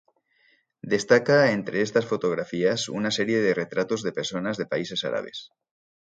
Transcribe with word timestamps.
Destaca 0.93 1.51
entre 1.51 1.83
estas 1.83 2.07
fotografías, 2.07 2.89
una 2.89 3.11
serie 3.11 3.39
de 3.39 3.53
retratos 3.53 4.01
de 4.01 4.11
personas 4.11 4.57
de 4.57 4.65
países 4.65 5.03
árabes. 5.05 5.51